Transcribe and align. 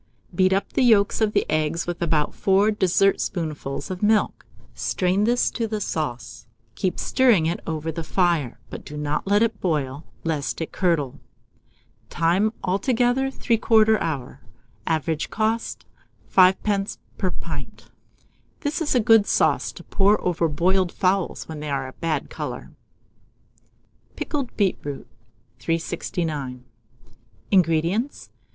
Beat 0.33 0.51
up 0.51 0.73
the 0.73 0.81
yolks 0.81 1.21
of 1.21 1.33
the 1.33 1.45
eggs 1.47 1.85
with 1.85 2.01
about 2.01 2.33
4 2.33 2.71
dessertspoonfuls 2.71 3.91
of 3.91 4.01
milk; 4.01 4.47
strain 4.73 5.25
this 5.25 5.51
to 5.51 5.67
the 5.67 5.79
sauce, 5.79 6.47
keep 6.73 6.97
stirring 6.97 7.45
it 7.45 7.59
over 7.67 7.91
the 7.91 8.03
fire, 8.03 8.59
but 8.71 8.83
do 8.83 8.97
not 8.97 9.27
let 9.27 9.43
it 9.43 9.61
boil, 9.61 10.03
lest 10.23 10.59
it 10.59 10.71
curdle. 10.71 11.19
Time. 12.09 12.51
Altogether, 12.63 13.29
3/4 13.29 13.99
hour. 14.01 14.41
Average 14.87 15.29
cost, 15.29 15.85
5d. 16.35 16.97
per 17.19 17.29
pint. 17.29 17.91
This 18.61 18.81
is 18.81 18.95
a 18.95 18.99
good 18.99 19.27
sauce 19.27 19.71
to 19.71 19.83
pour 19.83 20.19
over 20.25 20.47
boiled 20.47 20.91
fowls 20.91 21.47
when 21.47 21.59
they 21.59 21.69
are 21.69 21.87
a 21.87 21.93
bad 21.93 22.27
colour. 22.27 22.71
PICKLED 24.15 24.57
BEETROOT. 24.57 25.07
369. 25.59 26.63
INGREDIENTS. 27.51 28.31